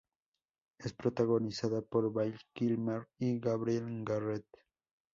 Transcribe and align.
Es 0.79 0.93
protagonizada 0.93 1.83
por 1.83 2.11
Val 2.11 2.35
Kilmer 2.55 3.05
y 3.19 3.37
Gabriel 3.37 4.03
Jarret. 4.03 4.47